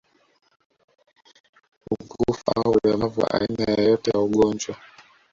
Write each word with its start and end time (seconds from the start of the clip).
Upungufu 1.91 2.43
au 2.55 2.71
ulemavu 2.83 3.21
wa 3.21 3.31
aina 3.31 3.65
yoyote 3.73 4.11
ya 4.11 4.19
ugonjwa 4.19 4.75